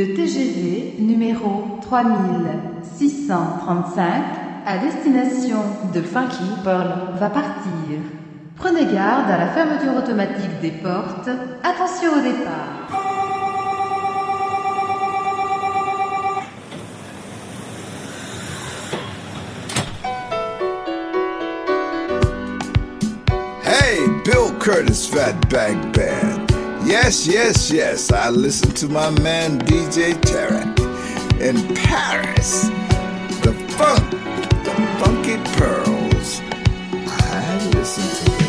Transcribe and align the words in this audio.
Le 0.00 0.14
TGV 0.14 0.94
numéro 0.98 1.78
3635 1.82 4.04
à 4.64 4.78
destination 4.78 5.58
de 5.94 6.00
Funky 6.00 6.42
Pearl 6.64 6.88
va 7.18 7.28
partir. 7.28 7.98
Prenez 8.56 8.86
garde 8.86 9.30
à 9.30 9.36
la 9.36 9.48
fermeture 9.48 9.94
automatique 9.98 10.58
des 10.62 10.70
portes. 10.70 11.28
Attention 11.62 12.14
au 12.16 12.22
départ. 12.22 12.88
Hey, 23.66 24.08
Bill 24.24 24.48
Curtis 24.60 25.10
Fatback 25.12 25.76
Band. 25.92 26.39
Yes, 26.90 27.24
yes, 27.24 27.70
yes. 27.70 28.10
I 28.10 28.30
listen 28.30 28.72
to 28.72 28.88
my 28.88 29.10
man 29.20 29.60
DJ 29.60 30.12
Tarek 30.22 30.76
in 31.40 31.56
Paris. 31.76 32.68
The 33.44 33.54
funk, 33.78 34.10
the 34.64 34.74
funky 34.98 35.36
pearls. 35.56 36.40
I 37.06 37.70
listen 37.74 38.34
to 38.34 38.39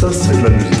Ça, 0.00 0.08
c'est 0.10 0.32
de 0.32 0.44
la 0.44 0.48
musique. 0.48 0.80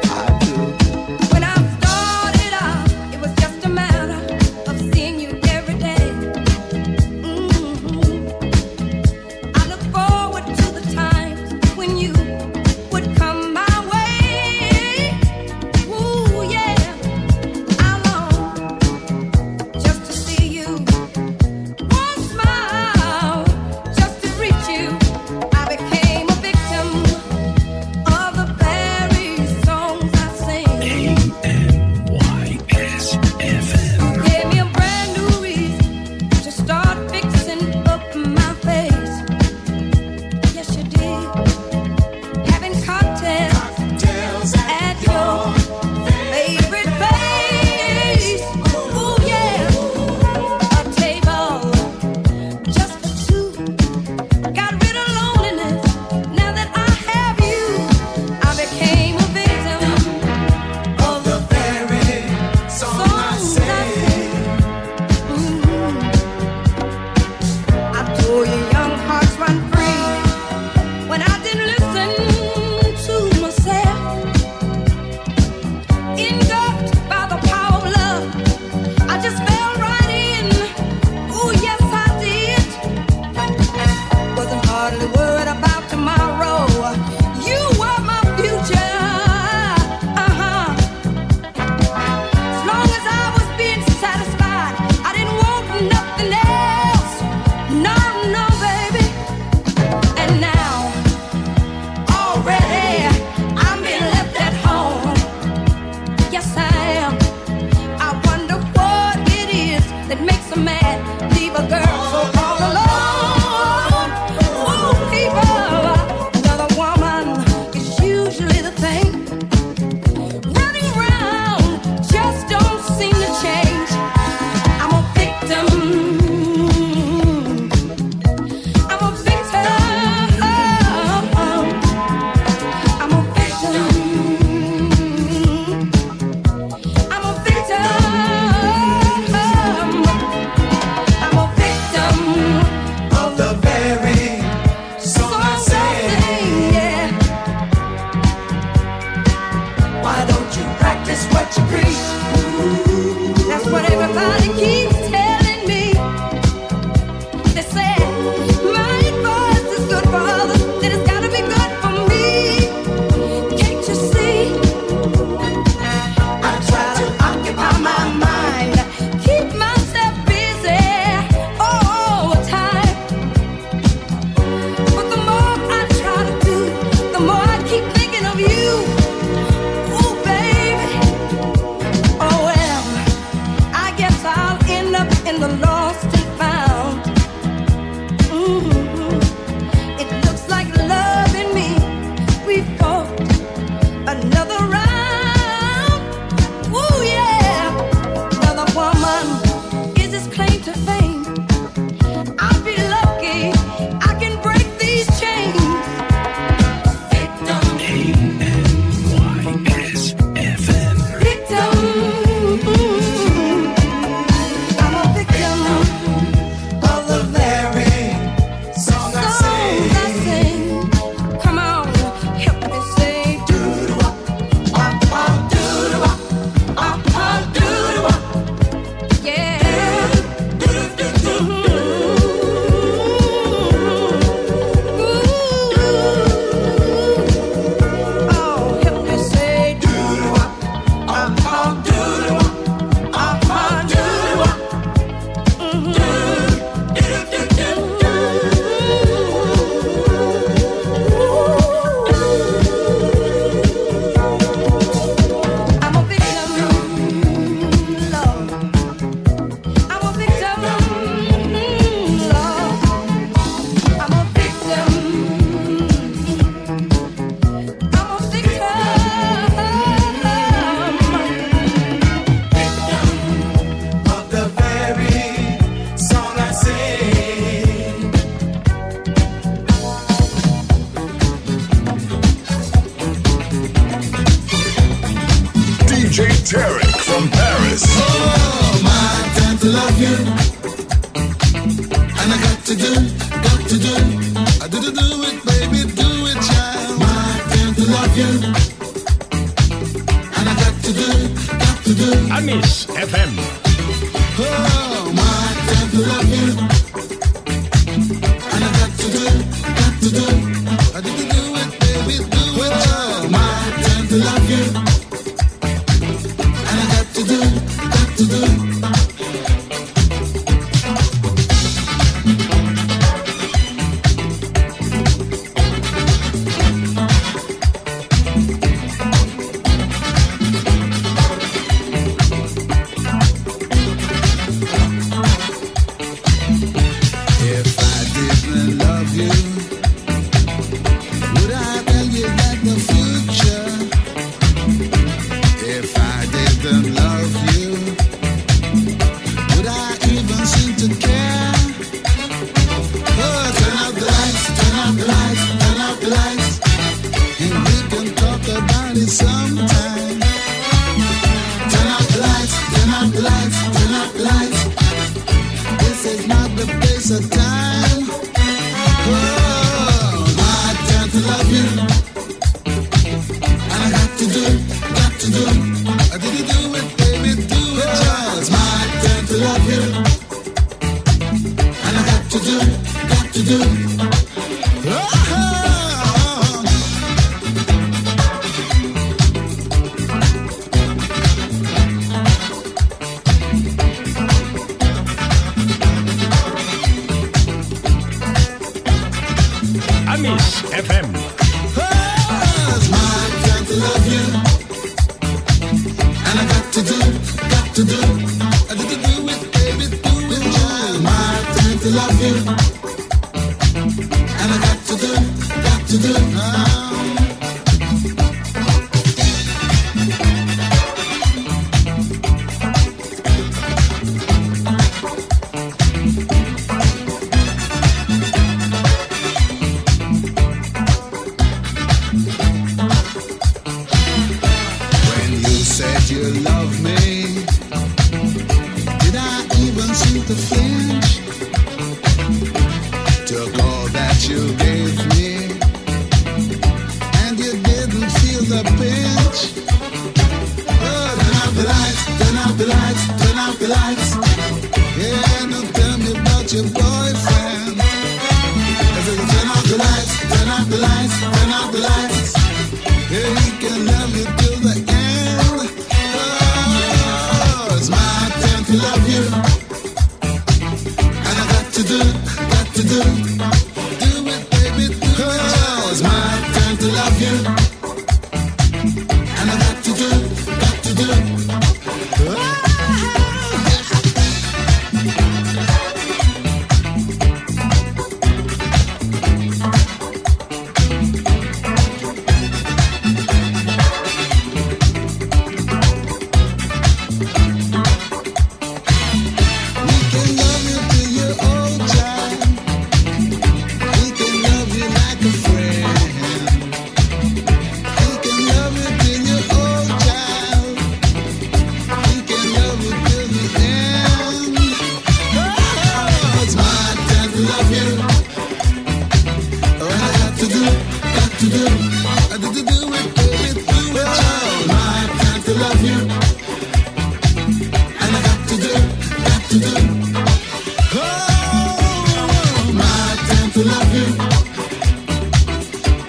to 533.53 533.63
love 533.65 533.93
you, 533.93 534.05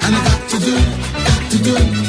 and 0.02 0.14
I 0.14 0.24
got 0.24 0.48
to 0.50 0.58
do, 0.58 0.74
got 1.24 1.50
to 1.50 1.58
do. 1.58 2.01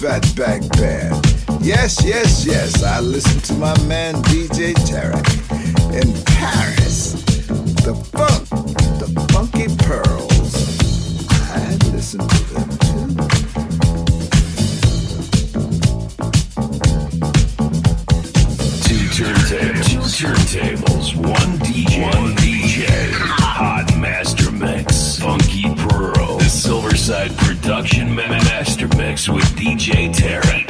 Fatback 0.00 0.66
Band. 0.78 1.62
Yes, 1.62 2.02
yes, 2.02 2.46
yes, 2.46 2.82
I 2.82 3.00
listen 3.00 3.38
to 3.42 3.52
my 3.60 3.78
man 3.82 4.14
DJ 4.24 4.72
Tarek 4.88 5.28
in 5.92 6.24
Paris. 6.24 7.22
The 7.84 7.94
funk, 8.16 8.48
the 8.98 9.08
funky 9.30 9.68
pearls. 9.84 10.54
I 11.52 11.76
listen 11.92 12.20
to 12.26 12.44
them 12.54 12.70
too. 12.78 13.10
Two 18.88 19.04
turntables, 19.20 20.16
two 20.16 20.26
turntables, 20.26 21.14
one 21.14 21.58
DJ, 21.58 22.02
one 22.02 22.34
DJ, 22.36 23.12
hot 23.38 23.94
master 23.98 24.50
mix, 24.50 25.18
funky 25.18 25.74
pearl, 25.76 26.38
the 26.38 26.44
silver 26.48 26.96
side 26.96 27.36
Production 27.80 28.14
Master 28.14 28.88
Mix 28.98 29.26
with 29.26 29.44
DJ 29.56 30.12
Terry. 30.12 30.69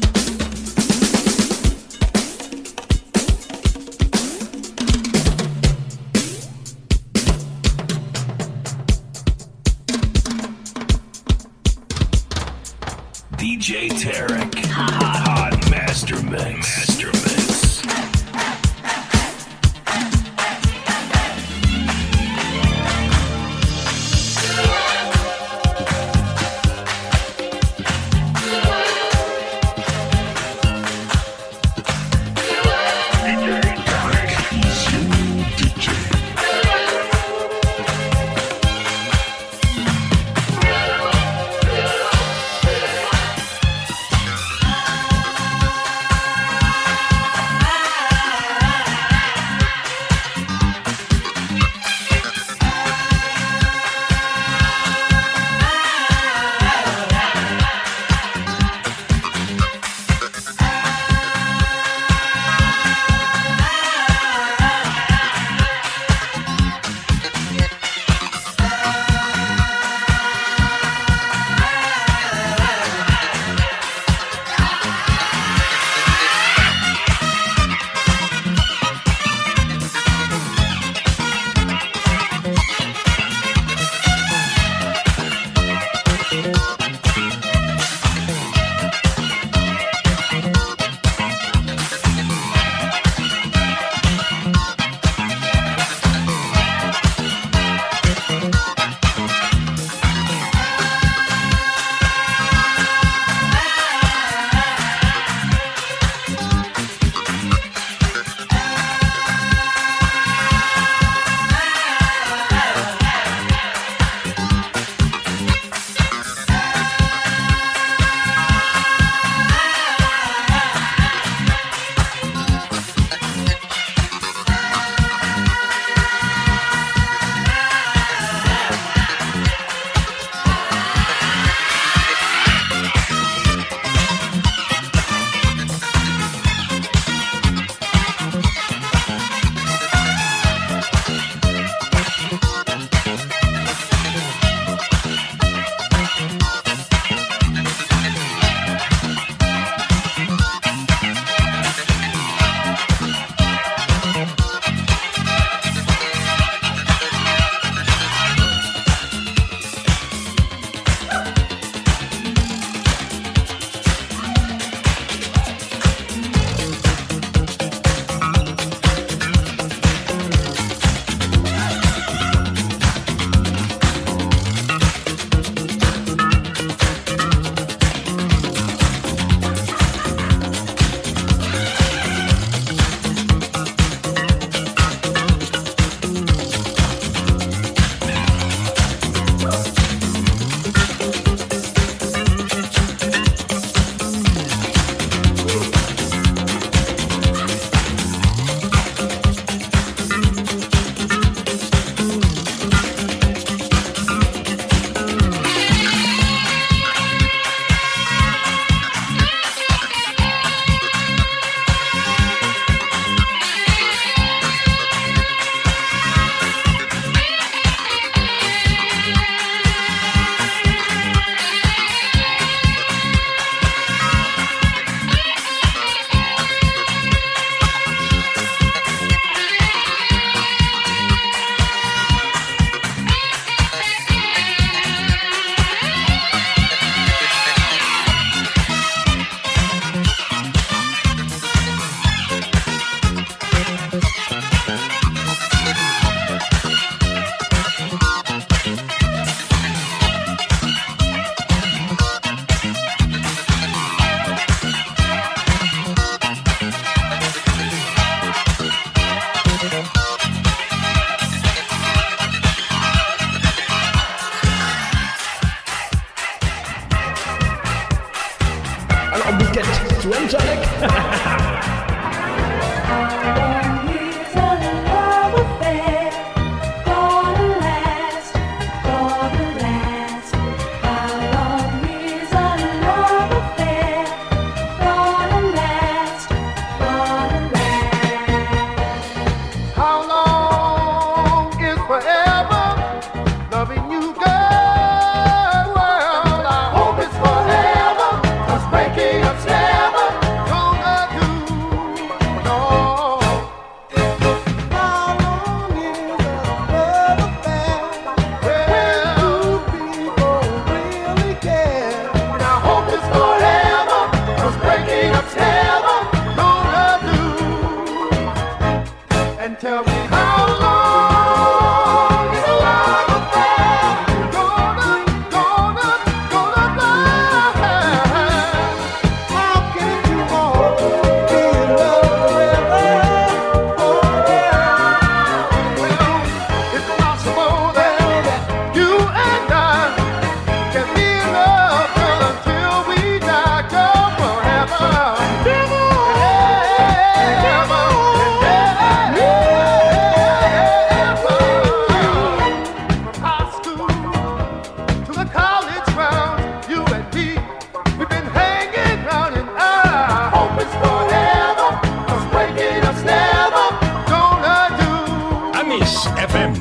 FM. 366.21 366.53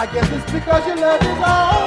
I 0.00 0.08
guess 0.12 0.30
it's 0.32 0.52
because 0.52 0.86
your 0.86 0.96
love 0.96 1.20
is 1.20 1.42
all 1.44 1.77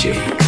DJ. 0.00 0.39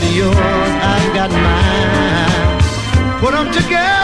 got 0.00 0.12
yours, 0.12 0.36
I 0.36 1.12
got 1.14 1.30
mine. 1.30 3.20
Put 3.20 3.30
them 3.32 3.52
together. 3.52 4.03